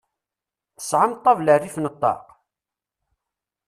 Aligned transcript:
Tesɛam 0.77 1.11
ṭabla 1.23 1.55
rrif 1.55 1.75
n 1.79 1.85
ṭaq? 2.01 2.23